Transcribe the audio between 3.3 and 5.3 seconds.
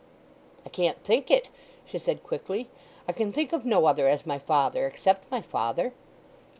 think of no other as my father, except